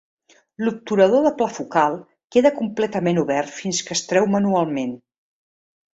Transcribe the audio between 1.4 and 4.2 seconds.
pla focal queda completament obert fins que es